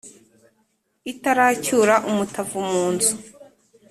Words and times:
itaracyura 1.11 1.95
umutavu 2.09 2.59
mu 2.69 2.83
nzu, 2.93 3.13